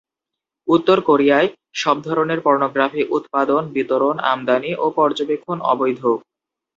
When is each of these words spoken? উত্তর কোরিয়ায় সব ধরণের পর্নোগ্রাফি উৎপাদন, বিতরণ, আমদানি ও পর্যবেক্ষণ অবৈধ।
উত্তর 0.67 0.97
কোরিয়ায় 1.01 1.47
সব 1.75 1.97
ধরণের 2.07 2.39
পর্নোগ্রাফি 2.41 3.01
উৎপাদন, 3.17 3.61
বিতরণ, 3.75 4.15
আমদানি 4.31 4.71
ও 4.75 4.95
পর্যবেক্ষণ 4.97 5.57
অবৈধ। 5.71 6.01